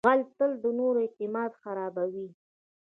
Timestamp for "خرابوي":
1.61-2.27